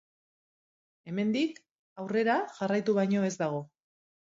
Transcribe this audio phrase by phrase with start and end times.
[1.11, 1.61] Hemendik,
[2.05, 3.67] aurrera jarraitu baino ez dago.